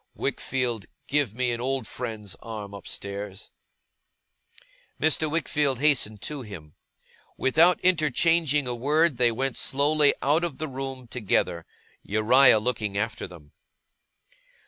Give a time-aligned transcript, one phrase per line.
[0.15, 3.51] Wickfield, give me an old friend's arm upstairs!'
[4.99, 5.29] Mr.
[5.29, 6.73] Wickfield hastened to him.
[7.37, 11.67] Without interchanging a word they went slowly out of the room together,
[12.01, 13.51] Uriah looking after them.